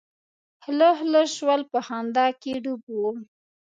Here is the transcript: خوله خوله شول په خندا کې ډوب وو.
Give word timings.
خوله 0.61 0.89
خوله 0.97 1.21
شول 1.35 1.61
په 1.71 1.79
خندا 1.87 2.27
کې 2.41 2.51
ډوب 2.63 2.81
وو. 2.91 3.11